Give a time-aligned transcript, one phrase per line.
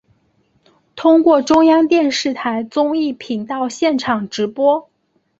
[0.95, 4.89] 通过中央电视台综艺频道现场直播。